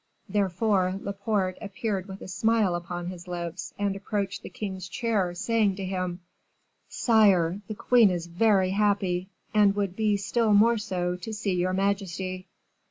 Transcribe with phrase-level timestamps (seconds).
[0.27, 5.75] Therefore, Laporte appeared with a smile upon his lips, and approached the king's chair, saying
[5.75, 6.21] to him
[6.89, 11.73] 'Sire, the queen is very happy, and would be still more so to see your
[11.73, 12.47] majesty.